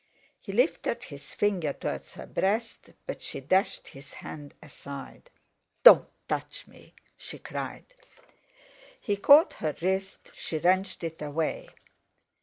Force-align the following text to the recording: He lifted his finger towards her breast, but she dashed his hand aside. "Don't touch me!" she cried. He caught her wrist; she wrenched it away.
He 0.39 0.51
lifted 0.51 1.03
his 1.03 1.35
finger 1.35 1.73
towards 1.73 2.15
her 2.15 2.25
breast, 2.25 2.89
but 3.05 3.21
she 3.21 3.39
dashed 3.39 3.89
his 3.89 4.15
hand 4.15 4.55
aside. 4.59 5.29
"Don't 5.83 6.09
touch 6.27 6.65
me!" 6.65 6.95
she 7.15 7.37
cried. 7.37 7.85
He 8.99 9.15
caught 9.15 9.53
her 9.61 9.75
wrist; 9.79 10.31
she 10.33 10.57
wrenched 10.57 11.03
it 11.03 11.21
away. 11.21 11.69